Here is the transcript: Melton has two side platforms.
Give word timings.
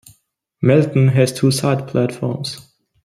Melton 0.63 1.09
has 1.09 1.31
two 1.31 1.51
side 1.51 1.87
platforms. 1.87 2.73